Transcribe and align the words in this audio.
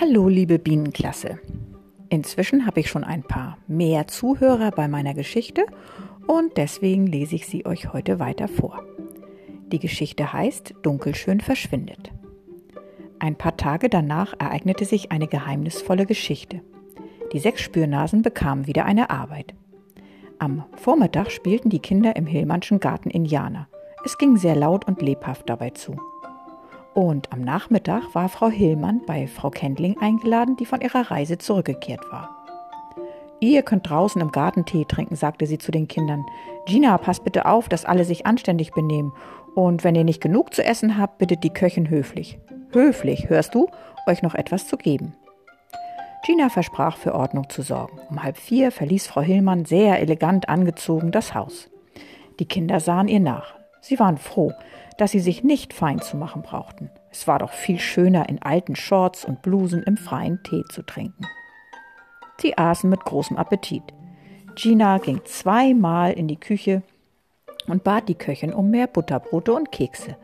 Hallo, 0.00 0.30
liebe 0.30 0.58
Bienenklasse. 0.58 1.40
Inzwischen 2.08 2.64
habe 2.64 2.80
ich 2.80 2.88
schon 2.88 3.04
ein 3.04 3.22
paar 3.22 3.58
mehr 3.66 4.06
Zuhörer 4.06 4.70
bei 4.70 4.88
meiner 4.88 5.12
Geschichte 5.12 5.66
und 6.26 6.56
deswegen 6.56 7.06
lese 7.06 7.34
ich 7.34 7.46
sie 7.46 7.66
euch 7.66 7.92
heute 7.92 8.18
weiter 8.18 8.48
vor. 8.48 8.82
Die 9.70 9.78
Geschichte 9.78 10.32
heißt 10.32 10.72
Dunkelschön 10.80 11.42
verschwindet. 11.42 12.12
Ein 13.18 13.36
paar 13.36 13.58
Tage 13.58 13.90
danach 13.90 14.32
ereignete 14.38 14.86
sich 14.86 15.12
eine 15.12 15.26
geheimnisvolle 15.26 16.06
Geschichte. 16.06 16.62
Die 17.34 17.38
sechs 17.38 17.60
Spürnasen 17.60 18.22
bekamen 18.22 18.66
wieder 18.66 18.86
eine 18.86 19.10
Arbeit. 19.10 19.52
Am 20.38 20.64
Vormittag 20.76 21.30
spielten 21.30 21.68
die 21.68 21.80
Kinder 21.80 22.16
im 22.16 22.24
Hillmannschen 22.24 22.80
Garten 22.80 23.10
Indianer. 23.10 23.68
Es 24.02 24.16
ging 24.16 24.38
sehr 24.38 24.56
laut 24.56 24.86
und 24.86 25.02
lebhaft 25.02 25.50
dabei 25.50 25.70
zu. 25.70 26.00
Und 26.94 27.32
am 27.32 27.42
Nachmittag 27.42 28.14
war 28.14 28.28
Frau 28.28 28.48
Hillmann 28.48 29.02
bei 29.06 29.26
Frau 29.26 29.50
Kendling 29.50 29.96
eingeladen, 30.00 30.56
die 30.56 30.66
von 30.66 30.80
ihrer 30.80 31.10
Reise 31.10 31.38
zurückgekehrt 31.38 32.02
war. 32.10 32.36
Ihr 33.38 33.62
könnt 33.62 33.88
draußen 33.88 34.20
im 34.20 34.32
Garten 34.32 34.66
Tee 34.66 34.84
trinken, 34.84 35.16
sagte 35.16 35.46
sie 35.46 35.58
zu 35.58 35.72
den 35.72 35.88
Kindern. 35.88 36.26
Gina, 36.66 36.98
passt 36.98 37.24
bitte 37.24 37.46
auf, 37.46 37.68
dass 37.68 37.86
alle 37.86 38.04
sich 38.04 38.26
anständig 38.26 38.72
benehmen. 38.72 39.12
Und 39.54 39.82
wenn 39.82 39.94
ihr 39.94 40.04
nicht 40.04 40.20
genug 40.20 40.52
zu 40.52 40.62
essen 40.62 40.98
habt, 40.98 41.18
bittet 41.18 41.42
die 41.42 41.52
Köchin 41.52 41.88
höflich. 41.88 42.38
Höflich, 42.72 43.30
hörst 43.30 43.54
du, 43.54 43.68
euch 44.06 44.22
noch 44.22 44.34
etwas 44.34 44.66
zu 44.68 44.76
geben. 44.76 45.14
Gina 46.26 46.50
versprach, 46.50 46.98
für 46.98 47.14
Ordnung 47.14 47.48
zu 47.48 47.62
sorgen. 47.62 47.98
Um 48.10 48.22
halb 48.22 48.36
vier 48.36 48.70
verließ 48.70 49.06
Frau 49.06 49.22
Hillmann 49.22 49.64
sehr 49.64 50.00
elegant 50.00 50.48
angezogen 50.48 51.10
das 51.10 51.34
Haus. 51.34 51.70
Die 52.38 52.46
Kinder 52.46 52.78
sahen 52.78 53.08
ihr 53.08 53.20
nach. 53.20 53.59
Sie 53.80 53.98
waren 53.98 54.18
froh, 54.18 54.52
dass 54.98 55.12
sie 55.12 55.20
sich 55.20 55.42
nicht 55.42 55.72
fein 55.72 56.00
zu 56.00 56.16
machen 56.16 56.42
brauchten. 56.42 56.90
Es 57.10 57.26
war 57.26 57.38
doch 57.38 57.52
viel 57.52 57.78
schöner, 57.78 58.28
in 58.28 58.42
alten 58.42 58.76
Shorts 58.76 59.24
und 59.24 59.42
Blusen 59.42 59.82
im 59.82 59.96
freien 59.96 60.42
Tee 60.42 60.62
zu 60.70 60.82
trinken. 60.82 61.24
Sie 62.38 62.56
aßen 62.56 62.88
mit 62.88 63.04
großem 63.04 63.36
Appetit. 63.36 63.82
Gina 64.54 64.98
ging 64.98 65.20
zweimal 65.24 66.12
in 66.12 66.28
die 66.28 66.38
Küche 66.38 66.82
und 67.66 67.84
bat 67.84 68.08
die 68.08 68.14
Köchin 68.14 68.52
um 68.52 68.70
mehr 68.70 68.86
Butterbrote 68.86 69.52
und 69.52 69.72
Kekse. 69.72 70.16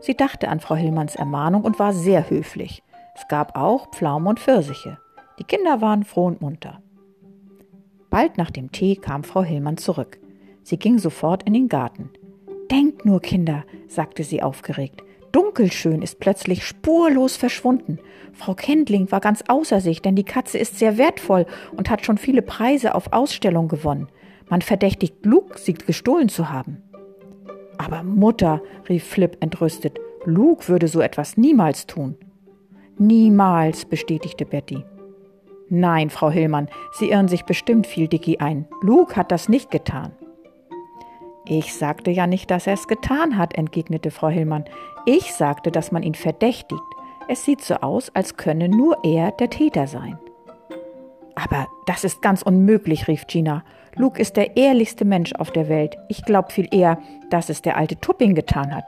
Sie 0.00 0.16
dachte 0.16 0.48
an 0.48 0.60
Frau 0.60 0.74
Hillmanns 0.74 1.16
Ermahnung 1.16 1.62
und 1.62 1.78
war 1.78 1.92
sehr 1.92 2.30
höflich. 2.30 2.82
Es 3.14 3.28
gab 3.28 3.56
auch 3.56 3.90
Pflaumen 3.90 4.28
und 4.28 4.40
Pfirsiche. 4.40 4.98
Die 5.38 5.44
Kinder 5.44 5.80
waren 5.80 6.04
froh 6.04 6.26
und 6.26 6.40
munter. 6.40 6.82
Bald 8.08 8.38
nach 8.38 8.50
dem 8.50 8.72
Tee 8.72 8.96
kam 8.96 9.24
Frau 9.24 9.42
Hillmann 9.42 9.76
zurück. 9.76 10.18
Sie 10.62 10.78
ging 10.78 10.98
sofort 10.98 11.42
in 11.44 11.54
den 11.54 11.68
Garten. 11.68 12.10
Denkt 12.70 13.04
nur, 13.04 13.20
Kinder, 13.20 13.64
sagte 13.88 14.22
sie 14.22 14.42
aufgeregt. 14.42 15.02
Dunkelschön 15.32 16.02
ist 16.02 16.20
plötzlich 16.20 16.64
spurlos 16.64 17.36
verschwunden. 17.36 17.98
Frau 18.32 18.54
Kendling 18.54 19.10
war 19.10 19.20
ganz 19.20 19.42
außer 19.46 19.80
sich, 19.80 20.02
denn 20.02 20.16
die 20.16 20.24
Katze 20.24 20.58
ist 20.58 20.78
sehr 20.78 20.98
wertvoll 20.98 21.46
und 21.76 21.90
hat 21.90 22.04
schon 22.04 22.18
viele 22.18 22.42
Preise 22.42 22.94
auf 22.94 23.12
Ausstellung 23.12 23.68
gewonnen. 23.68 24.08
Man 24.48 24.62
verdächtigt 24.62 25.24
Luke, 25.24 25.58
sie 25.58 25.74
gestohlen 25.74 26.28
zu 26.28 26.50
haben. 26.50 26.82
Aber 27.78 28.02
Mutter, 28.02 28.60
rief 28.88 29.04
Flip 29.04 29.36
entrüstet, 29.40 29.98
Luke 30.24 30.68
würde 30.68 30.88
so 30.88 31.00
etwas 31.00 31.36
niemals 31.36 31.86
tun. 31.86 32.16
Niemals, 32.98 33.84
bestätigte 33.84 34.44
Betty. 34.44 34.84
Nein, 35.68 36.10
Frau 36.10 36.30
Hillmann, 36.30 36.68
Sie 36.92 37.10
irren 37.10 37.28
sich 37.28 37.44
bestimmt, 37.44 37.86
fiel 37.86 38.08
Dicky 38.08 38.38
ein. 38.38 38.66
Luke 38.82 39.16
hat 39.16 39.30
das 39.32 39.48
nicht 39.48 39.70
getan. 39.70 40.12
Ich 41.46 41.74
sagte 41.74 42.10
ja 42.10 42.26
nicht, 42.26 42.50
dass 42.50 42.66
er 42.66 42.74
es 42.74 42.86
getan 42.86 43.36
hat, 43.36 43.54
entgegnete 43.54 44.10
Frau 44.10 44.28
Hillmann. 44.28 44.64
Ich 45.06 45.32
sagte, 45.32 45.70
dass 45.70 45.90
man 45.90 46.02
ihn 46.02 46.14
verdächtigt. 46.14 46.82
Es 47.28 47.44
sieht 47.44 47.62
so 47.62 47.76
aus, 47.76 48.10
als 48.14 48.36
könne 48.36 48.68
nur 48.68 48.98
er 49.04 49.32
der 49.32 49.50
Täter 49.50 49.86
sein. 49.86 50.18
Aber 51.34 51.68
das 51.86 52.04
ist 52.04 52.22
ganz 52.22 52.42
unmöglich, 52.42 53.08
rief 53.08 53.26
Gina. 53.26 53.64
Luke 53.96 54.20
ist 54.20 54.36
der 54.36 54.56
ehrlichste 54.56 55.04
Mensch 55.04 55.32
auf 55.34 55.50
der 55.50 55.68
Welt. 55.68 55.96
Ich 56.08 56.24
glaube 56.24 56.52
viel 56.52 56.68
eher, 56.70 56.98
dass 57.30 57.48
es 57.48 57.62
der 57.62 57.76
alte 57.76 57.96
Tupping 57.96 58.34
getan 58.34 58.74
hat. 58.74 58.84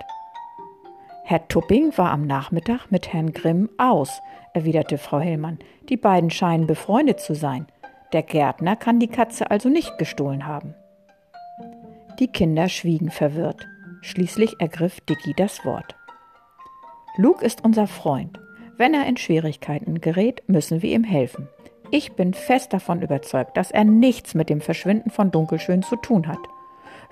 Herr 1.24 1.46
Tupping 1.48 1.96
war 1.96 2.10
am 2.10 2.26
Nachmittag 2.26 2.90
mit 2.90 3.12
Herrn 3.12 3.32
Grimm 3.32 3.70
aus, 3.78 4.20
erwiderte 4.54 4.98
Frau 4.98 5.20
Hillmann. 5.20 5.58
Die 5.88 5.96
beiden 5.96 6.30
scheinen 6.30 6.66
befreundet 6.66 7.20
zu 7.20 7.34
sein. 7.34 7.66
Der 8.12 8.22
Gärtner 8.22 8.76
kann 8.76 8.98
die 9.00 9.08
Katze 9.08 9.50
also 9.50 9.68
nicht 9.68 9.96
gestohlen 9.98 10.46
haben. 10.46 10.74
Die 12.18 12.28
Kinder 12.28 12.68
schwiegen 12.68 13.10
verwirrt. 13.10 13.66
Schließlich 14.02 14.60
ergriff 14.60 15.00
Dicky 15.00 15.32
das 15.36 15.64
Wort. 15.64 15.96
Luke 17.16 17.44
ist 17.44 17.64
unser 17.64 17.86
Freund. 17.86 18.38
Wenn 18.76 18.94
er 18.94 19.06
in 19.06 19.16
Schwierigkeiten 19.16 20.00
gerät, 20.00 20.42
müssen 20.46 20.82
wir 20.82 20.94
ihm 20.94 21.04
helfen. 21.04 21.48
Ich 21.90 22.12
bin 22.12 22.34
fest 22.34 22.72
davon 22.72 23.02
überzeugt, 23.02 23.56
dass 23.56 23.70
er 23.70 23.84
nichts 23.84 24.34
mit 24.34 24.48
dem 24.48 24.60
Verschwinden 24.60 25.10
von 25.10 25.30
Dunkelschön 25.30 25.82
zu 25.82 25.96
tun 25.96 26.26
hat. 26.26 26.40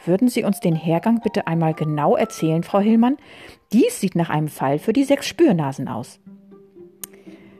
Würden 0.05 0.28
Sie 0.28 0.44
uns 0.44 0.60
den 0.60 0.75
Hergang 0.75 1.21
bitte 1.21 1.47
einmal 1.47 1.75
genau 1.75 2.16
erzählen, 2.16 2.62
Frau 2.62 2.81
Hillmann? 2.81 3.19
Dies 3.72 4.00
sieht 4.00 4.15
nach 4.15 4.31
einem 4.31 4.49
Fall 4.49 4.78
für 4.78 4.93
die 4.93 5.05
sechs 5.05 5.27
Spürnasen 5.27 5.89
aus. 5.89 6.19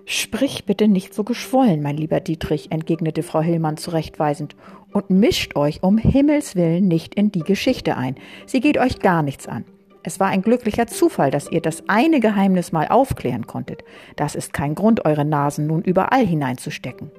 Sprich 0.07 0.65
bitte 0.65 0.89
nicht 0.89 1.15
so 1.15 1.23
geschwollen, 1.23 1.83
mein 1.83 1.97
lieber 1.97 2.19
Dietrich, 2.19 2.73
entgegnete 2.73 3.23
Frau 3.23 3.43
Hillmann 3.43 3.77
zurechtweisend, 3.77 4.57
und 4.93 5.11
mischt 5.11 5.57
euch 5.57 5.83
um 5.83 5.99
Himmels 5.99 6.57
willen 6.57 6.89
nicht 6.89 7.15
in 7.15 7.31
die 7.31 7.43
Geschichte 7.43 7.97
ein. 7.97 8.17
Sie 8.47 8.61
geht 8.61 8.79
euch 8.79 8.99
gar 9.01 9.23
nichts 9.23 9.47
an. 9.47 9.65
Es 10.03 10.19
war 10.19 10.29
ein 10.29 10.43
glücklicher 10.43 10.87
Zufall, 10.87 11.31
dass 11.31 11.51
ihr 11.51 11.61
das 11.61 11.85
eine 11.89 12.21
Geheimnis 12.21 12.73
mal 12.73 12.89
aufklären 12.89 13.47
konntet. 13.47 13.85
Das 14.17 14.35
ist 14.35 14.53
kein 14.53 14.75
Grund, 14.75 15.05
eure 15.05 15.25
Nasen 15.25 15.67
nun 15.67 15.83
überall 15.83 16.27
hineinzustecken. 16.27 17.11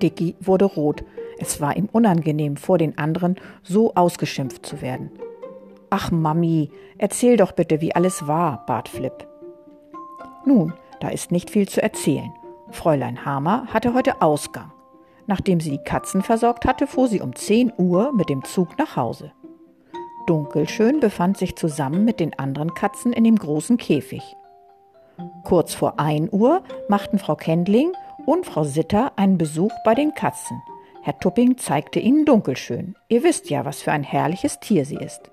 Dicky 0.00 0.36
wurde 0.40 0.64
rot. 0.64 1.04
Es 1.38 1.60
war 1.60 1.76
ihm 1.76 1.88
unangenehm, 1.92 2.56
vor 2.56 2.78
den 2.78 2.96
anderen 2.98 3.36
so 3.62 3.94
ausgeschimpft 3.94 4.64
zu 4.64 4.80
werden. 4.80 5.10
Ach, 5.90 6.10
Mami, 6.10 6.70
erzähl 6.96 7.36
doch 7.36 7.52
bitte, 7.52 7.80
wie 7.80 7.94
alles 7.94 8.26
war, 8.26 8.64
bat 8.66 8.88
Flip. 8.88 9.26
Nun, 10.46 10.72
da 11.00 11.08
ist 11.08 11.30
nicht 11.30 11.50
viel 11.50 11.68
zu 11.68 11.82
erzählen. 11.82 12.32
Fräulein 12.70 13.24
Hamer 13.24 13.66
hatte 13.72 13.94
heute 13.94 14.20
Ausgang. 14.20 14.72
Nachdem 15.28 15.60
sie 15.60 15.70
die 15.70 15.84
Katzen 15.84 16.22
versorgt 16.22 16.64
hatte, 16.64 16.86
fuhr 16.86 17.06
sie 17.06 17.20
um 17.20 17.36
10 17.36 17.74
Uhr 17.76 18.12
mit 18.12 18.30
dem 18.30 18.44
Zug 18.44 18.78
nach 18.78 18.96
Hause. 18.96 19.30
Dunkelschön 20.26 21.00
befand 21.00 21.36
sich 21.36 21.54
zusammen 21.54 22.04
mit 22.04 22.18
den 22.18 22.38
anderen 22.38 22.72
Katzen 22.72 23.12
in 23.12 23.24
dem 23.24 23.36
großen 23.36 23.76
Käfig. 23.76 24.22
Kurz 25.44 25.74
vor 25.74 26.00
1 26.00 26.32
Uhr 26.32 26.62
machten 26.88 27.18
Frau 27.18 27.36
Kendling 27.36 27.92
und 28.24 28.46
Frau 28.46 28.64
Sitter 28.64 29.12
einen 29.16 29.36
Besuch 29.36 29.72
bei 29.84 29.94
den 29.94 30.14
Katzen. 30.14 30.62
Herr 31.02 31.18
Tupping 31.18 31.58
zeigte 31.58 32.00
ihnen 32.00 32.24
Dunkelschön. 32.24 32.94
Ihr 33.08 33.22
wisst 33.22 33.50
ja, 33.50 33.66
was 33.66 33.82
für 33.82 33.92
ein 33.92 34.02
herrliches 34.02 34.60
Tier 34.60 34.86
sie 34.86 34.96
ist. 34.96 35.30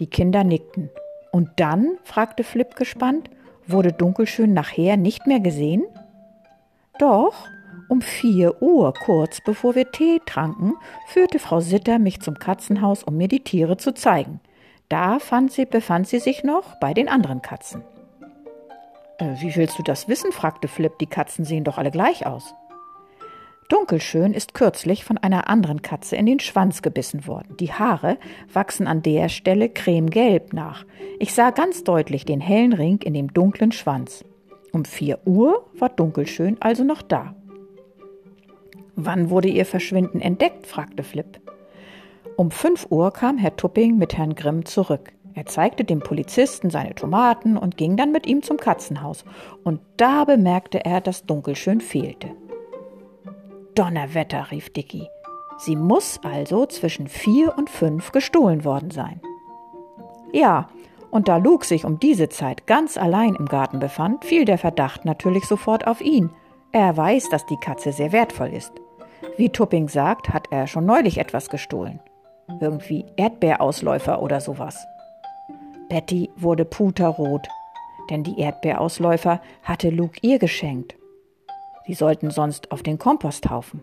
Die 0.00 0.06
Kinder 0.06 0.44
nickten. 0.44 0.90
Und 1.30 1.50
dann? 1.56 1.98
fragte 2.04 2.42
Flip 2.42 2.74
gespannt. 2.74 3.28
Wurde 3.66 3.92
Dunkelschön 3.92 4.54
nachher 4.54 4.96
nicht 4.96 5.26
mehr 5.26 5.40
gesehen? 5.40 5.84
Doch, 6.98 7.34
um 7.88 8.00
vier 8.00 8.62
Uhr, 8.62 8.92
kurz 8.94 9.40
bevor 9.40 9.74
wir 9.74 9.90
Tee 9.90 10.20
tranken, 10.24 10.74
führte 11.08 11.38
Frau 11.38 11.60
Sitter 11.60 11.98
mich 11.98 12.20
zum 12.20 12.38
Katzenhaus, 12.38 13.02
um 13.02 13.16
mir 13.16 13.28
die 13.28 13.44
Tiere 13.44 13.76
zu 13.76 13.94
zeigen. 13.94 14.40
Da 14.88 15.18
sie, 15.48 15.64
befand 15.64 16.06
sie 16.08 16.18
sich 16.18 16.44
noch 16.44 16.78
bei 16.80 16.94
den 16.94 17.08
anderen 17.08 17.42
Katzen. 17.42 17.82
Äh, 19.18 19.34
wie 19.40 19.54
willst 19.56 19.78
du 19.78 19.82
das 19.82 20.08
wissen? 20.08 20.32
fragte 20.32 20.68
Flip. 20.68 20.96
Die 20.98 21.06
Katzen 21.06 21.44
sehen 21.44 21.64
doch 21.64 21.78
alle 21.78 21.90
gleich 21.90 22.26
aus. 22.26 22.54
Dunkelschön 23.68 24.34
ist 24.34 24.52
kürzlich 24.52 25.04
von 25.04 25.16
einer 25.16 25.48
anderen 25.48 25.80
Katze 25.80 26.16
in 26.16 26.26
den 26.26 26.38
Schwanz 26.38 26.82
gebissen 26.82 27.26
worden. 27.26 27.56
Die 27.58 27.72
Haare 27.72 28.18
wachsen 28.52 28.86
an 28.86 29.02
der 29.02 29.30
Stelle 29.30 29.70
cremegelb 29.70 30.52
nach. 30.52 30.84
Ich 31.18 31.32
sah 31.32 31.50
ganz 31.50 31.82
deutlich 31.82 32.26
den 32.26 32.40
hellen 32.40 32.74
Ring 32.74 33.00
in 33.02 33.14
dem 33.14 33.32
dunklen 33.32 33.72
Schwanz. 33.72 34.24
Um 34.72 34.84
vier 34.84 35.20
Uhr 35.24 35.64
war 35.78 35.88
Dunkelschön 35.88 36.58
also 36.60 36.84
noch 36.84 37.00
da. 37.00 37.34
Wann 38.96 39.30
wurde 39.30 39.48
ihr 39.48 39.66
Verschwinden 39.66 40.20
entdeckt? 40.20 40.66
fragte 40.66 41.02
Flip. 41.02 41.40
Um 42.36 42.50
fünf 42.50 42.86
Uhr 42.90 43.12
kam 43.12 43.38
Herr 43.38 43.56
Tupping 43.56 43.96
mit 43.96 44.16
Herrn 44.16 44.34
Grimm 44.34 44.64
zurück. 44.64 45.12
Er 45.34 45.46
zeigte 45.46 45.84
dem 45.84 46.00
Polizisten 46.00 46.70
seine 46.70 46.94
Tomaten 46.94 47.56
und 47.56 47.76
ging 47.76 47.96
dann 47.96 48.12
mit 48.12 48.26
ihm 48.26 48.42
zum 48.42 48.56
Katzenhaus. 48.56 49.24
Und 49.64 49.80
da 49.96 50.24
bemerkte 50.24 50.84
er, 50.84 51.00
dass 51.00 51.26
Dunkelschön 51.26 51.80
fehlte. 51.80 52.30
Donnerwetter, 53.74 54.50
rief 54.52 54.72
Dicky. 54.72 55.08
Sie 55.58 55.76
muss 55.76 56.20
also 56.22 56.66
zwischen 56.66 57.08
vier 57.08 57.56
und 57.56 57.70
fünf 57.70 58.12
gestohlen 58.12 58.64
worden 58.64 58.90
sein. 58.90 59.20
Ja, 60.32 60.68
und 61.10 61.28
da 61.28 61.36
Luke 61.36 61.64
sich 61.64 61.84
um 61.84 61.98
diese 61.98 62.28
Zeit 62.28 62.66
ganz 62.66 62.96
allein 62.96 63.34
im 63.36 63.46
Garten 63.46 63.78
befand, 63.78 64.24
fiel 64.24 64.44
der 64.44 64.58
Verdacht 64.58 65.04
natürlich 65.04 65.46
sofort 65.46 65.86
auf 65.86 66.00
ihn. 66.00 66.30
Er 66.72 66.96
weiß, 66.96 67.28
dass 67.28 67.46
die 67.46 67.56
Katze 67.56 67.92
sehr 67.92 68.10
wertvoll 68.10 68.48
ist. 68.48 68.72
Wie 69.36 69.48
Tupping 69.48 69.88
sagt, 69.88 70.30
hat 70.30 70.48
er 70.50 70.66
schon 70.66 70.86
neulich 70.86 71.18
etwas 71.18 71.48
gestohlen. 71.48 72.00
Irgendwie 72.60 73.04
Erdbeerausläufer 73.16 74.22
oder 74.22 74.40
sowas. 74.40 74.86
Betty 75.88 76.30
wurde 76.36 76.64
puterrot. 76.64 77.46
denn 78.10 78.22
die 78.22 78.38
Erdbeerausläufer 78.38 79.40
hatte 79.62 79.88
Luke 79.88 80.18
ihr 80.20 80.38
geschenkt. 80.38 80.94
Sie 81.86 81.94
sollten 81.94 82.30
sonst 82.30 82.70
auf 82.70 82.82
den 82.82 82.98
Komposthaufen. 82.98 83.82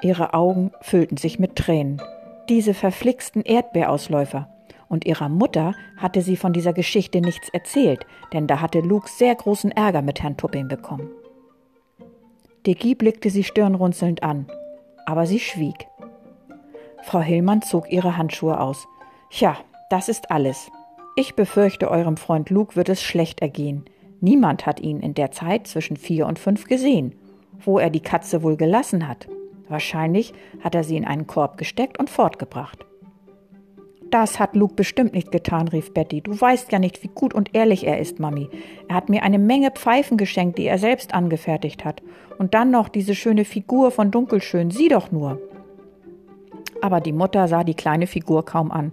Ihre 0.00 0.32
Augen 0.32 0.70
füllten 0.80 1.16
sich 1.16 1.40
mit 1.40 1.56
Tränen. 1.56 2.00
Diese 2.48 2.74
verflixten 2.74 3.42
Erdbeerausläufer. 3.42 4.48
Und 4.88 5.06
ihrer 5.06 5.28
Mutter 5.28 5.74
hatte 5.96 6.22
sie 6.22 6.36
von 6.36 6.52
dieser 6.52 6.72
Geschichte 6.72 7.20
nichts 7.20 7.48
erzählt, 7.48 8.06
denn 8.32 8.46
da 8.46 8.60
hatte 8.60 8.80
Luke 8.80 9.08
sehr 9.08 9.34
großen 9.34 9.72
Ärger 9.72 10.02
mit 10.02 10.22
Herrn 10.22 10.36
Tupping 10.36 10.68
bekommen. 10.68 11.10
Dicky 12.68 12.94
blickte 12.94 13.30
sie 13.30 13.44
stirnrunzelnd 13.44 14.22
an, 14.22 14.46
aber 15.06 15.24
sie 15.24 15.40
schwieg. 15.40 15.86
Frau 17.02 17.20
Hillmann 17.20 17.62
zog 17.62 17.90
ihre 17.90 18.18
Handschuhe 18.18 18.60
aus. 18.60 18.86
Tja, 19.30 19.56
das 19.88 20.10
ist 20.10 20.30
alles. 20.30 20.70
Ich 21.16 21.34
befürchte, 21.34 21.90
eurem 21.90 22.18
Freund 22.18 22.50
Luke 22.50 22.76
wird 22.76 22.90
es 22.90 23.02
schlecht 23.02 23.40
ergehen. 23.40 23.86
Niemand 24.20 24.66
hat 24.66 24.80
ihn 24.80 25.00
in 25.00 25.14
der 25.14 25.30
Zeit 25.30 25.66
zwischen 25.66 25.96
vier 25.96 26.26
und 26.26 26.38
fünf 26.38 26.66
gesehen. 26.66 27.14
Wo 27.58 27.78
er 27.78 27.88
die 27.88 28.02
Katze 28.02 28.42
wohl 28.42 28.58
gelassen 28.58 29.08
hat. 29.08 29.28
Wahrscheinlich 29.70 30.34
hat 30.60 30.74
er 30.74 30.84
sie 30.84 30.98
in 30.98 31.06
einen 31.06 31.26
Korb 31.26 31.56
gesteckt 31.56 31.98
und 31.98 32.10
fortgebracht. 32.10 32.84
Das 34.10 34.38
hat 34.38 34.56
Luke 34.56 34.74
bestimmt 34.74 35.12
nicht 35.12 35.30
getan, 35.30 35.68
rief 35.68 35.92
Betty. 35.92 36.22
Du 36.22 36.40
weißt 36.40 36.72
ja 36.72 36.78
nicht, 36.78 37.02
wie 37.02 37.10
gut 37.14 37.34
und 37.34 37.54
ehrlich 37.54 37.86
er 37.86 37.98
ist, 37.98 38.18
Mami. 38.18 38.48
Er 38.88 38.94
hat 38.94 39.10
mir 39.10 39.22
eine 39.22 39.38
Menge 39.38 39.70
Pfeifen 39.70 40.16
geschenkt, 40.16 40.56
die 40.58 40.66
er 40.66 40.78
selbst 40.78 41.12
angefertigt 41.12 41.84
hat. 41.84 42.02
Und 42.38 42.54
dann 42.54 42.70
noch 42.70 42.88
diese 42.88 43.14
schöne 43.14 43.44
Figur 43.44 43.90
von 43.90 44.10
Dunkelschön. 44.10 44.70
Sieh 44.70 44.88
doch 44.88 45.12
nur. 45.12 45.38
Aber 46.80 47.00
die 47.00 47.12
Mutter 47.12 47.48
sah 47.48 47.64
die 47.64 47.74
kleine 47.74 48.06
Figur 48.06 48.44
kaum 48.44 48.70
an. 48.70 48.92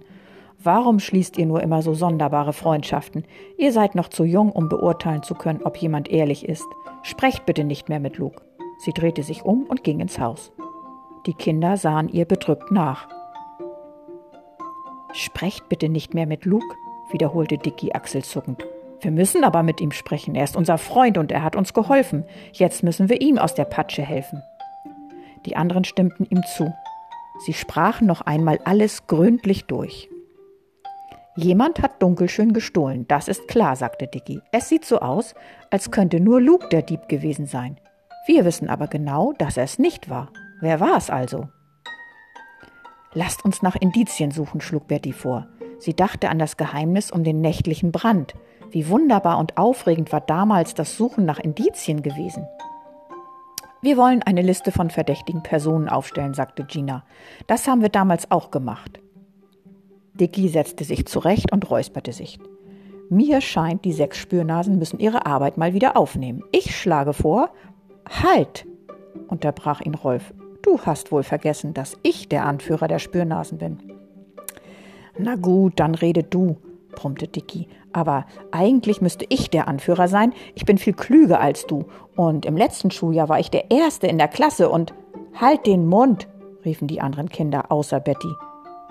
Warum 0.62 0.98
schließt 0.98 1.38
ihr 1.38 1.46
nur 1.46 1.62
immer 1.62 1.80
so 1.80 1.94
sonderbare 1.94 2.52
Freundschaften? 2.52 3.24
Ihr 3.56 3.72
seid 3.72 3.94
noch 3.94 4.08
zu 4.08 4.24
jung, 4.24 4.50
um 4.50 4.68
beurteilen 4.68 5.22
zu 5.22 5.34
können, 5.34 5.62
ob 5.62 5.76
jemand 5.76 6.08
ehrlich 6.08 6.46
ist. 6.46 6.66
Sprecht 7.02 7.46
bitte 7.46 7.64
nicht 7.64 7.88
mehr 7.88 8.00
mit 8.00 8.18
Luke. 8.18 8.42
Sie 8.78 8.92
drehte 8.92 9.22
sich 9.22 9.44
um 9.44 9.64
und 9.64 9.84
ging 9.84 10.00
ins 10.00 10.18
Haus. 10.18 10.52
Die 11.26 11.34
Kinder 11.34 11.76
sahen 11.76 12.08
ihr 12.08 12.24
bedrückt 12.24 12.70
nach. 12.70 13.15
Sprecht 15.16 15.70
bitte 15.70 15.88
nicht 15.88 16.12
mehr 16.12 16.26
mit 16.26 16.44
Luke, 16.44 16.76
wiederholte 17.10 17.56
Dicky 17.56 17.92
achselzuckend. 17.94 18.66
Wir 19.00 19.10
müssen 19.10 19.44
aber 19.44 19.62
mit 19.62 19.80
ihm 19.80 19.90
sprechen. 19.90 20.34
Er 20.34 20.44
ist 20.44 20.56
unser 20.56 20.76
Freund 20.76 21.16
und 21.16 21.32
er 21.32 21.42
hat 21.42 21.56
uns 21.56 21.72
geholfen. 21.72 22.24
Jetzt 22.52 22.82
müssen 22.82 23.08
wir 23.08 23.22
ihm 23.22 23.38
aus 23.38 23.54
der 23.54 23.64
Patsche 23.64 24.02
helfen. 24.02 24.42
Die 25.46 25.56
anderen 25.56 25.84
stimmten 25.84 26.26
ihm 26.26 26.42
zu. 26.54 26.74
Sie 27.46 27.54
sprachen 27.54 28.06
noch 28.06 28.20
einmal 28.20 28.60
alles 28.64 29.06
gründlich 29.06 29.64
durch. 29.64 30.10
Jemand 31.34 31.80
hat 31.80 32.02
Dunkelschön 32.02 32.52
gestohlen, 32.52 33.06
das 33.08 33.28
ist 33.28 33.48
klar, 33.48 33.74
sagte 33.74 34.06
Dicky. 34.06 34.42
Es 34.52 34.68
sieht 34.68 34.84
so 34.84 35.00
aus, 35.00 35.34
als 35.70 35.90
könnte 35.90 36.20
nur 36.20 36.42
Luke 36.42 36.68
der 36.68 36.82
Dieb 36.82 37.08
gewesen 37.08 37.46
sein. 37.46 37.78
Wir 38.26 38.44
wissen 38.44 38.68
aber 38.68 38.86
genau, 38.86 39.32
dass 39.38 39.56
er 39.56 39.64
es 39.64 39.78
nicht 39.78 40.10
war. 40.10 40.30
Wer 40.60 40.78
war 40.80 40.98
es 40.98 41.08
also? 41.08 41.48
Lasst 43.16 43.46
uns 43.46 43.62
nach 43.62 43.76
Indizien 43.76 44.30
suchen, 44.30 44.60
schlug 44.60 44.88
Betty 44.88 45.14
vor. 45.14 45.46
Sie 45.78 45.96
dachte 45.96 46.28
an 46.28 46.38
das 46.38 46.58
Geheimnis 46.58 47.10
um 47.10 47.24
den 47.24 47.40
nächtlichen 47.40 47.90
Brand. 47.90 48.34
Wie 48.70 48.90
wunderbar 48.90 49.38
und 49.38 49.56
aufregend 49.56 50.12
war 50.12 50.20
damals 50.20 50.74
das 50.74 50.98
Suchen 50.98 51.24
nach 51.24 51.38
Indizien 51.38 52.02
gewesen. 52.02 52.46
Wir 53.80 53.96
wollen 53.96 54.22
eine 54.22 54.42
Liste 54.42 54.70
von 54.70 54.90
verdächtigen 54.90 55.42
Personen 55.42 55.88
aufstellen, 55.88 56.34
sagte 56.34 56.64
Gina. 56.64 57.04
Das 57.46 57.66
haben 57.66 57.80
wir 57.80 57.88
damals 57.88 58.30
auch 58.30 58.50
gemacht. 58.50 59.00
Dicky 60.12 60.50
setzte 60.50 60.84
sich 60.84 61.06
zurecht 61.06 61.52
und 61.52 61.70
räusperte 61.70 62.12
sich. 62.12 62.38
Mir 63.08 63.40
scheint, 63.40 63.86
die 63.86 63.94
sechs 63.94 64.18
Spürnasen 64.18 64.78
müssen 64.78 65.00
ihre 65.00 65.24
Arbeit 65.24 65.56
mal 65.56 65.72
wieder 65.72 65.96
aufnehmen. 65.96 66.42
Ich 66.52 66.76
schlage 66.76 67.14
vor. 67.14 67.48
Halt! 68.22 68.66
unterbrach 69.28 69.80
ihn 69.80 69.94
Rolf. 69.94 70.34
Du 70.66 70.80
hast 70.80 71.12
wohl 71.12 71.22
vergessen, 71.22 71.72
dass 71.72 71.96
ich 72.02 72.28
der 72.28 72.44
Anführer 72.44 72.88
der 72.88 72.98
Spürnasen 72.98 73.58
bin. 73.58 73.78
Na 75.16 75.36
gut, 75.36 75.74
dann 75.76 75.94
rede 75.94 76.24
du, 76.24 76.56
brummte 76.94 77.28
Dicky. 77.28 77.68
Aber 77.92 78.26
eigentlich 78.50 79.00
müsste 79.00 79.24
ich 79.28 79.48
der 79.48 79.68
Anführer 79.68 80.08
sein. 80.08 80.34
Ich 80.54 80.66
bin 80.66 80.76
viel 80.76 80.92
klüger 80.92 81.40
als 81.40 81.66
du. 81.66 81.84
Und 82.16 82.44
im 82.44 82.56
letzten 82.56 82.90
Schuljahr 82.90 83.28
war 83.28 83.38
ich 83.38 83.50
der 83.50 83.70
Erste 83.70 84.08
in 84.08 84.18
der 84.18 84.28
Klasse 84.28 84.68
und 84.68 84.92
Halt 85.38 85.66
den 85.66 85.86
Mund, 85.86 86.28
riefen 86.64 86.88
die 86.88 87.02
anderen 87.02 87.28
Kinder 87.28 87.70
außer 87.70 88.00
Betty. 88.00 88.32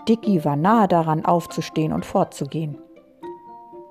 Dicky 0.08 0.46
war 0.46 0.56
nahe 0.56 0.88
daran, 0.88 1.26
aufzustehen 1.26 1.92
und 1.92 2.06
fortzugehen. 2.06 2.78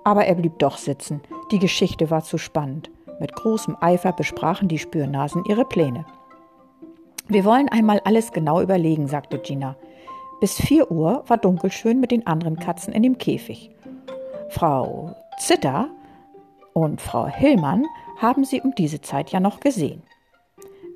Aber 0.04 0.24
er 0.24 0.36
blieb 0.36 0.60
doch 0.60 0.78
sitzen. 0.78 1.20
Die 1.50 1.58
Geschichte 1.58 2.10
war 2.10 2.22
zu 2.22 2.38
spannend. 2.38 2.90
Mit 3.20 3.34
großem 3.34 3.76
Eifer 3.80 4.12
besprachen 4.12 4.68
die 4.68 4.78
Spürnasen 4.78 5.44
ihre 5.46 5.64
Pläne. 5.64 6.06
Wir 7.26 7.44
wollen 7.44 7.70
einmal 7.70 8.00
alles 8.04 8.32
genau 8.32 8.60
überlegen, 8.60 9.08
sagte 9.08 9.38
Gina. 9.38 9.76
Bis 10.40 10.56
vier 10.56 10.90
Uhr 10.90 11.24
war 11.26 11.38
Dunkelschön 11.38 11.98
mit 11.98 12.10
den 12.10 12.26
anderen 12.26 12.58
Katzen 12.58 12.92
in 12.92 13.02
dem 13.02 13.16
Käfig. 13.16 13.70
Frau 14.50 15.16
Zitter 15.38 15.88
und 16.74 17.00
Frau 17.00 17.26
Hillmann 17.26 17.86
haben 18.18 18.44
sie 18.44 18.60
um 18.60 18.74
diese 18.74 19.00
Zeit 19.00 19.30
ja 19.30 19.40
noch 19.40 19.60
gesehen. 19.60 20.02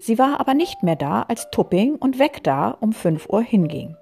Sie 0.00 0.19
war 0.19 0.38
aber 0.38 0.54
nicht 0.54 0.82
mehr 0.82 0.96
da, 0.96 1.22
als 1.22 1.50
Tupping 1.50 1.96
und 1.96 2.19
Weg 2.19 2.44
da 2.44 2.76
um 2.81 2.92
fünf 2.92 3.28
Uhr 3.28 3.42
hinging. 3.42 3.96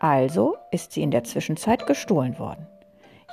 Also 0.00 0.56
ist 0.72 0.92
sie 0.92 1.02
in 1.02 1.10
der 1.10 1.24
Zwischenzeit 1.24 1.86
gestohlen 1.86 2.38
worden. 2.38 2.66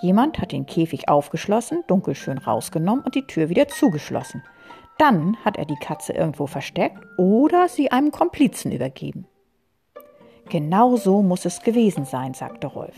Jemand 0.01 0.40
hat 0.40 0.51
den 0.51 0.68
Käfig 0.68 1.10
aufgeschlossen, 1.10 1.83
dunkelschön 1.88 2.38
rausgenommen 2.38 3.04
und 3.04 3.16
die 3.16 3.25
Tür 3.25 3.50
wieder 3.50 3.68
zugeschlossen. 3.68 4.44
Dann 4.98 5.38
hat 5.46 5.58
er 5.58 5.66
die 5.66 5.76
Katze 5.76 6.14
irgendwo 6.14 6.48
versteckt 6.48 6.98
oder 7.18 7.68
sie 7.68 7.92
einem 7.92 8.12
Komplizen 8.12 8.72
übergeben. 8.72 9.28
Genau 10.50 10.96
so 10.96 11.22
muss 11.22 11.46
es 11.46 11.62
gewesen 11.62 12.06
sein, 12.06 12.34
sagte 12.34 12.68
Rolf. 12.68 12.96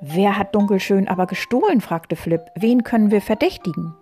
Wer 0.00 0.38
hat 0.38 0.54
Dunkelschön 0.54 1.08
aber 1.08 1.26
gestohlen? 1.26 1.80
fragte 1.80 2.16
Flip. 2.16 2.42
Wen 2.56 2.82
können 2.82 3.10
wir 3.10 3.20
verdächtigen? 3.20 3.94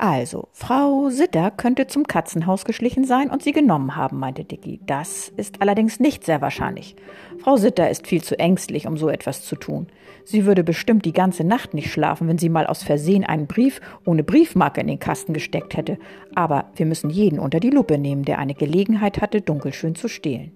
Also, 0.00 0.46
Frau 0.52 1.10
Sitter 1.10 1.50
könnte 1.50 1.88
zum 1.88 2.06
Katzenhaus 2.06 2.64
geschlichen 2.64 3.02
sein 3.02 3.30
und 3.30 3.42
sie 3.42 3.50
genommen 3.50 3.96
haben, 3.96 4.20
meinte 4.20 4.44
Dicky. 4.44 4.78
Das 4.86 5.28
ist 5.36 5.60
allerdings 5.60 5.98
nicht 5.98 6.24
sehr 6.24 6.40
wahrscheinlich. 6.40 6.94
Frau 7.42 7.56
Sitter 7.56 7.90
ist 7.90 8.06
viel 8.06 8.22
zu 8.22 8.38
ängstlich, 8.38 8.86
um 8.86 8.96
so 8.96 9.08
etwas 9.08 9.42
zu 9.42 9.56
tun. 9.56 9.88
Sie 10.24 10.46
würde 10.46 10.62
bestimmt 10.62 11.04
die 11.04 11.12
ganze 11.12 11.42
Nacht 11.42 11.74
nicht 11.74 11.90
schlafen, 11.90 12.28
wenn 12.28 12.38
sie 12.38 12.48
mal 12.48 12.68
aus 12.68 12.84
Versehen 12.84 13.24
einen 13.24 13.48
Brief 13.48 13.80
ohne 14.06 14.22
Briefmarke 14.22 14.80
in 14.80 14.86
den 14.86 15.00
Kasten 15.00 15.32
gesteckt 15.32 15.76
hätte. 15.76 15.98
Aber 16.36 16.66
wir 16.76 16.86
müssen 16.86 17.10
jeden 17.10 17.40
unter 17.40 17.58
die 17.58 17.70
Lupe 17.70 17.98
nehmen, 17.98 18.24
der 18.24 18.38
eine 18.38 18.54
Gelegenheit 18.54 19.20
hatte, 19.20 19.40
dunkelschön 19.40 19.96
zu 19.96 20.06
stehlen. 20.06 20.52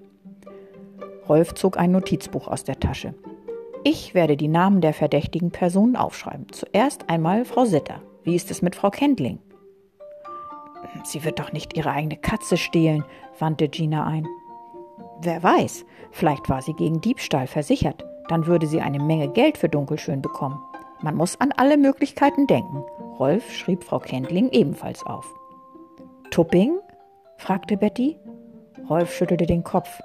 Rolf 1.29 1.55
zog 1.55 1.79
ein 1.79 1.91
Notizbuch 1.91 2.47
aus 2.47 2.63
der 2.63 2.79
Tasche. 2.79 3.15
Ich 3.83 4.15
werde 4.15 4.37
die 4.37 4.47
Namen 4.47 4.81
der 4.81 4.95
verdächtigen 4.95 5.51
Personen 5.51 5.97
aufschreiben. 5.97 6.47
Zuerst 6.53 7.11
einmal 7.11 7.45
Frau 7.45 7.65
Sitter. 7.65 8.03
Wie 8.25 8.37
ist 8.37 8.51
es 8.51 8.63
mit 8.63 8.77
Frau 8.77 8.91
Kendling? 8.91 9.39
Sie 11.05 11.25
wird 11.25 11.39
doch 11.39 11.53
nicht 11.53 11.77
ihre 11.77 11.91
eigene 11.91 12.17
Katze 12.17 12.57
stehlen, 12.57 13.05
wandte 13.39 13.69
Gina 13.69 14.07
ein. 14.07 14.27
Wer 15.21 15.43
weiß, 15.43 15.85
vielleicht 16.11 16.49
war 16.49 16.63
sie 16.63 16.75
gegen 16.75 17.01
Diebstahl 17.01 17.47
versichert. 17.47 18.05
Dann 18.29 18.47
würde 18.47 18.67
sie 18.67 18.81
eine 18.81 19.01
Menge 19.01 19.29
Geld 19.29 19.59
für 19.59 19.69
Dunkelschön 19.69 20.23
bekommen. 20.23 20.59
Man 21.03 21.17
muss 21.17 21.41
an 21.41 21.53
alle 21.57 21.77
Möglichkeiten 21.77 22.47
denken. 22.47 22.85
Rolf 23.19 23.51
schrieb 23.53 23.85
Frau 23.85 23.99
Kendling 23.99 24.51
ebenfalls 24.51 25.05
auf. 25.05 25.27
Tupping? 26.31 26.79
fragte 27.37 27.77
Betty. 27.77 28.19
Rolf 28.89 29.15
schüttelte 29.15 29.47
den 29.47 29.65
Kopf. 29.65 30.01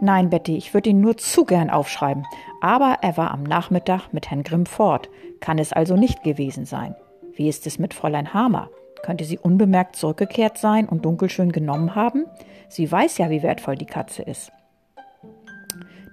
Nein, 0.00 0.30
Betty, 0.30 0.56
ich 0.56 0.74
würde 0.74 0.90
ihn 0.90 1.00
nur 1.00 1.16
zu 1.16 1.44
gern 1.44 1.70
aufschreiben. 1.70 2.24
Aber 2.60 2.98
er 3.02 3.16
war 3.16 3.30
am 3.30 3.42
Nachmittag 3.42 4.12
mit 4.12 4.30
Herrn 4.30 4.42
Grimm 4.42 4.66
fort, 4.66 5.08
kann 5.40 5.58
es 5.58 5.72
also 5.72 5.96
nicht 5.96 6.22
gewesen 6.22 6.64
sein. 6.64 6.94
Wie 7.34 7.48
ist 7.48 7.66
es 7.66 7.78
mit 7.78 7.94
Fräulein 7.94 8.34
Hamer? 8.34 8.70
Könnte 9.02 9.24
sie 9.24 9.38
unbemerkt 9.38 9.96
zurückgekehrt 9.96 10.58
sein 10.58 10.88
und 10.88 11.04
Dunkelschön 11.04 11.52
genommen 11.52 11.94
haben? 11.94 12.26
Sie 12.68 12.90
weiß 12.90 13.18
ja, 13.18 13.30
wie 13.30 13.42
wertvoll 13.42 13.76
die 13.76 13.86
Katze 13.86 14.22
ist. 14.22 14.52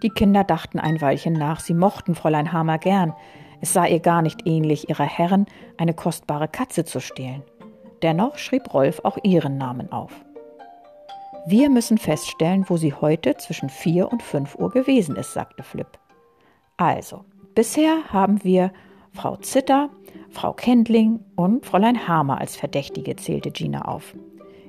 Die 0.04 0.10
Kinder 0.10 0.44
dachten 0.44 0.80
ein 0.80 1.02
Weilchen 1.02 1.34
nach, 1.34 1.60
sie 1.60 1.74
mochten 1.74 2.16
Fräulein 2.16 2.54
Hamer 2.54 2.78
gern. 2.78 3.14
Es 3.62 3.74
sei 3.74 3.90
ihr 3.90 4.00
gar 4.00 4.22
nicht 4.22 4.46
ähnlich, 4.46 4.90
ihrer 4.90 5.06
Herren 5.06 5.48
eine 5.78 5.94
kostbare 5.94 6.48
Katze 6.48 6.86
zu 6.86 7.00
stehlen. 7.00 7.44
Dennoch 8.04 8.38
schrieb 8.38 8.74
Rolf 8.74 9.02
auch 9.04 9.18
ihren 9.24 9.58
Namen 9.58 9.92
auf. 9.92 10.12
Wir 11.48 11.70
müssen 11.70 11.98
feststellen, 11.98 12.66
wo 12.68 12.78
sie 12.78 12.94
heute 12.94 13.38
zwischen 13.38 13.70
vier 13.70 14.12
und 14.12 14.22
fünf 14.22 14.56
Uhr 14.56 14.70
gewesen 14.70 15.16
ist, 15.16 15.34
sagte 15.34 15.64
Flip. 15.64 15.88
Also, 16.76 17.26
bisher 17.56 18.04
haben 18.12 18.44
wir 18.44 18.72
Frau 19.18 19.36
Zitter, 19.38 19.90
Frau 20.30 20.54
Kendling 20.54 21.22
und 21.36 21.66
Fräulein 21.66 22.08
Hamer 22.08 22.40
als 22.40 22.56
Verdächtige, 22.56 23.16
zählte 23.16 23.50
Gina 23.50 23.86
auf. 23.86 24.14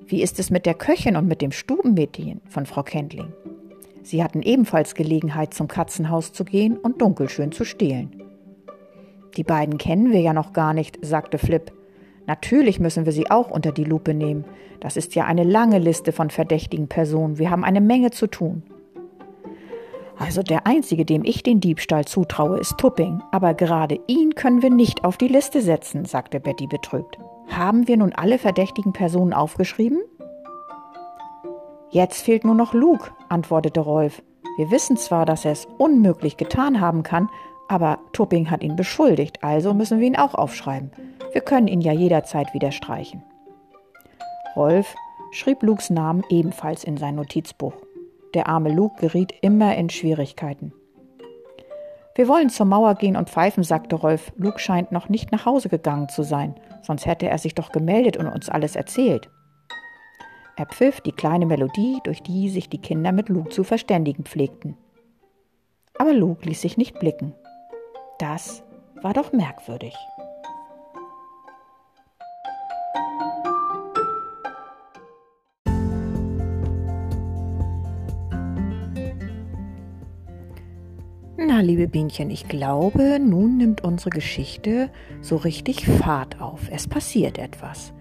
Wie 0.07 0.23
ist 0.23 0.38
es 0.38 0.49
mit 0.49 0.64
der 0.64 0.73
Köchin 0.73 1.17
und 1.17 1.28
mit 1.28 1.43
dem 1.43 1.52
Stubenmädchen 1.52 2.40
von 2.49 2.64
Frau 2.64 2.83
Kendling? 2.83 3.31
Sie 4.02 4.25
hatten 4.25 4.40
ebenfalls 4.40 4.95
Gelegenheit, 4.95 5.52
zum 5.52 5.69
Katzenhaus 5.69 6.33
zu 6.33 6.47
gehen 6.47 6.78
und 6.78 7.02
dunkelschön 7.02 7.52
zu 7.52 7.67
stehlen. 7.67 8.23
Die 9.37 9.45
beiden 9.45 9.76
kennen 9.76 10.12
wir 10.12 10.21
ja 10.21 10.33
noch 10.33 10.55
gar 10.55 10.73
nicht, 10.73 10.99
sagte 11.05 11.37
Flip. 11.37 11.71
Natürlich 12.26 12.81
müssen 12.81 13.05
wir 13.05 13.12
sie 13.12 13.31
auch 13.31 13.50
unter 13.50 13.71
die 13.71 13.85
Lupe 13.85 14.14
nehmen. 14.14 14.47
Das 14.81 14.97
ist 14.97 15.14
ja 15.14 15.26
eine 15.26 15.45
lange 15.45 15.78
Liste 15.78 16.11
von 16.11 16.31
verdächtigen 16.31 16.88
Personen. 16.88 17.37
Wir 17.37 17.50
haben 17.50 17.64
eine 17.64 17.83
Menge 17.83 18.12
zu 18.12 18.26
tun. 18.26 18.62
Also 20.19 20.43
der 20.43 20.67
Einzige, 20.67 21.05
dem 21.05 21.25
ich 21.25 21.43
den 21.43 21.61
Diebstahl 21.61 22.05
zutraue, 22.05 22.59
ist 22.59 22.77
Tupping. 22.79 23.23
Aber 23.31 23.55
gerade 23.55 24.01
ihn 24.09 24.35
können 24.35 24.63
wir 24.63 24.71
nicht 24.71 25.05
auf 25.05 25.17
die 25.17 25.29
Liste 25.29 25.63
setzen, 25.63 26.05
sagte 26.05 26.41
Betty 26.41 26.67
betrübt. 26.67 27.19
Haben 27.49 27.89
wir 27.89 27.97
nun 27.97 28.13
alle 28.13 28.39
verdächtigen 28.39 28.93
Personen 28.93 29.33
aufgeschrieben? 29.33 30.01
Jetzt 31.91 32.23
fehlt 32.23 32.45
nur 32.45 32.55
noch 32.55 32.75
Luke, 32.75 33.11
antwortete 33.29 33.81
Rolf. 33.81 34.23
Wir 34.59 34.71
wissen 34.71 34.97
zwar, 34.97 35.25
dass 35.25 35.45
er 35.45 35.53
es 35.53 35.67
unmöglich 35.79 36.37
getan 36.37 36.81
haben 36.81 37.03
kann, 37.03 37.31
aber 37.69 37.99
Tupping 38.13 38.51
hat 38.51 38.63
ihn 38.63 38.77
beschuldigt, 38.77 39.45
also 39.45 39.73
müssen 39.73 40.01
wir 40.01 40.07
ihn 40.07 40.17
auch 40.17 40.35
aufschreiben. 40.35 40.91
Wir 41.33 41.41
können 41.43 41.69
ihn 41.69 41.81
ja 41.81 41.93
jederzeit 41.93 42.53
wieder 42.55 42.73
streichen. 42.73 43.23
Rolf 44.57 44.95
schrieb 45.31 45.63
Lukes 45.63 45.91
Namen 45.91 46.25
ebenfalls 46.29 46.85
in 46.85 46.97
sein 46.97 47.15
Notizbuch. 47.15 47.75
Der 48.35 48.49
arme 48.49 48.73
Luke 48.73 49.01
geriet 49.01 49.33
immer 49.41 49.77
in 49.77 49.91
Schwierigkeiten. 49.91 50.73
Wir 52.15 52.27
wollen 52.27 52.51
zur 52.51 52.67
Mauer 52.67 52.97
gehen 52.97 53.17
und 53.17 53.31
pfeifen, 53.31 53.63
sagte 53.63 53.95
Rolf. 53.95 54.33
Luke 54.37 54.59
scheint 54.59 54.91
noch 54.91 55.09
nicht 55.09 55.31
nach 55.31 55.47
Hause 55.47 55.69
gegangen 55.69 56.09
zu 56.09 56.25
sein, 56.25 56.57
sonst 56.83 57.07
hätte 57.07 57.29
er 57.29 57.39
sich 57.39 57.55
doch 57.55 57.71
gemeldet 57.71 58.17
und 58.17 58.27
uns 58.27 58.49
alles 58.49 58.75
erzählt. 58.75 59.31
Er 60.57 60.67
pfiff 60.67 61.01
die 61.01 61.13
kleine 61.13 61.47
Melodie, 61.47 62.01
durch 62.03 62.21
die 62.21 62.49
sich 62.49 62.69
die 62.69 62.81
Kinder 62.81 63.13
mit 63.13 63.29
Luke 63.29 63.51
zu 63.51 63.63
verständigen 63.63 64.25
pflegten. 64.25 64.77
Aber 65.97 66.13
Luke 66.13 66.45
ließ 66.49 66.61
sich 66.61 66.77
nicht 66.77 66.99
blicken. 66.99 67.35
Das 68.19 68.65
war 69.01 69.13
doch 69.15 69.33
merkwürdig. 69.33 69.95
Liebe 81.61 81.88
Bienchen, 81.88 82.31
ich 82.31 82.47
glaube, 82.47 83.19
nun 83.19 83.57
nimmt 83.57 83.83
unsere 83.83 84.11
Geschichte 84.11 84.91
so 85.21 85.37
richtig 85.37 85.87
Fahrt 85.87 86.41
auf. 86.41 86.69
Es 86.71 86.87
passiert 86.87 87.37
etwas. 87.38 87.93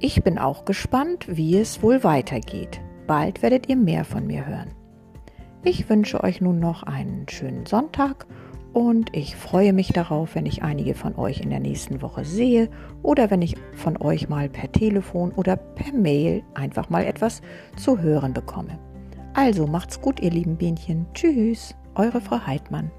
Ich 0.00 0.22
bin 0.22 0.38
auch 0.38 0.66
gespannt, 0.66 1.24
wie 1.28 1.56
es 1.56 1.82
wohl 1.82 2.04
weitergeht. 2.04 2.80
Bald 3.06 3.42
werdet 3.42 3.68
ihr 3.68 3.76
mehr 3.76 4.04
von 4.04 4.26
mir 4.26 4.46
hören. 4.46 4.70
Ich 5.64 5.88
wünsche 5.88 6.22
euch 6.22 6.42
nun 6.42 6.58
noch 6.58 6.82
einen 6.82 7.26
schönen 7.28 7.64
Sonntag 7.64 8.26
und 8.74 9.16
ich 9.16 9.34
freue 9.34 9.72
mich 9.72 9.88
darauf, 9.88 10.34
wenn 10.34 10.44
ich 10.44 10.62
einige 10.62 10.94
von 10.94 11.16
euch 11.16 11.40
in 11.40 11.48
der 11.50 11.60
nächsten 11.60 12.02
Woche 12.02 12.24
sehe 12.24 12.68
oder 13.02 13.30
wenn 13.30 13.40
ich 13.40 13.56
von 13.72 13.96
euch 13.96 14.28
mal 14.28 14.50
per 14.50 14.70
Telefon 14.70 15.32
oder 15.32 15.56
per 15.56 15.94
Mail 15.94 16.42
einfach 16.54 16.90
mal 16.90 17.04
etwas 17.04 17.40
zu 17.76 17.98
hören 17.98 18.34
bekomme. 18.34 18.78
Also 19.32 19.66
macht's 19.66 20.00
gut, 20.00 20.20
ihr 20.20 20.30
lieben 20.30 20.56
Bienchen. 20.56 21.06
Tschüss. 21.14 21.74
Eure 21.94 22.20
Frau 22.20 22.46
Heidmann. 22.46 22.90